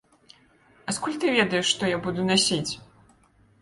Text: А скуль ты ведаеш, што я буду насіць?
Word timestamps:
А 0.87 0.95
скуль 0.97 1.19
ты 1.25 1.35
ведаеш, 1.37 1.71
што 1.75 1.83
я 1.95 2.03
буду 2.09 2.29
насіць? 2.35 2.67